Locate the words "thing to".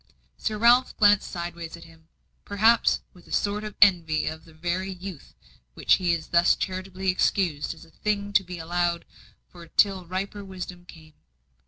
7.91-8.43